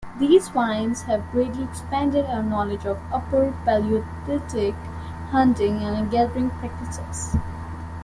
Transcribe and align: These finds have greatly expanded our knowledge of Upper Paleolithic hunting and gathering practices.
These 0.17 0.49
finds 0.49 1.03
have 1.03 1.29
greatly 1.31 1.63
expanded 1.63 2.25
our 2.25 2.41
knowledge 2.41 2.87
of 2.87 2.97
Upper 3.13 3.53
Paleolithic 3.65 4.73
hunting 5.29 5.83
and 5.83 6.09
gathering 6.09 6.49
practices. 6.49 7.35